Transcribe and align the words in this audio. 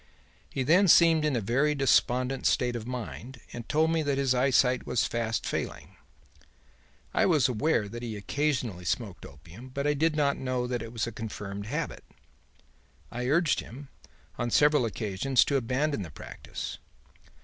He 0.49 0.63
then 0.63 0.87
seemed 0.87 1.23
in 1.23 1.35
a 1.35 1.41
very 1.41 1.75
despondent 1.75 2.47
state 2.47 2.75
of 2.75 2.87
mind 2.87 3.39
and 3.53 3.69
told 3.69 3.91
me 3.91 4.01
that 4.01 4.17
his 4.17 4.33
eyesight 4.33 4.87
was 4.87 5.05
fast 5.05 5.45
failing. 5.45 5.95
I 7.13 7.27
was 7.27 7.47
aware 7.47 7.87
that 7.87 8.01
he 8.01 8.17
occasionally 8.17 8.83
smoked 8.83 9.27
opium, 9.27 9.69
but 9.69 9.85
I 9.85 9.93
did 9.93 10.15
not 10.15 10.37
know 10.37 10.65
that 10.65 10.81
it 10.81 10.91
was 10.91 11.05
a 11.05 11.11
confirmed 11.11 11.67
habit. 11.67 12.03
I 13.11 13.27
urged 13.27 13.59
him, 13.59 13.89
on 14.39 14.49
several 14.49 14.85
occasions, 14.85 15.45
to 15.45 15.55
abandon 15.55 16.01
the 16.01 16.09
practice. 16.09 16.79